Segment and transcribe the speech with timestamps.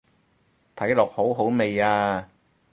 [0.75, 2.27] 睇落好好味啊